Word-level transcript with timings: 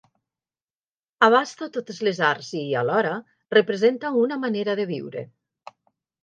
Abasta 1.27 1.67
totes 1.75 1.99
les 2.07 2.21
arts 2.29 2.47
i, 2.61 2.63
alhora, 2.81 3.11
representa 3.57 4.13
una 4.23 4.39
manera 4.47 4.77
de 4.81 4.89
viure. 4.95 5.25